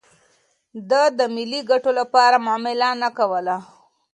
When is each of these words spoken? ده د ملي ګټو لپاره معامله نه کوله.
ده 0.89 1.01
د 1.17 1.19
ملي 1.35 1.61
ګټو 1.69 1.91
لپاره 1.99 2.35
معامله 2.45 2.89
نه 3.01 3.09
کوله. 3.17 3.57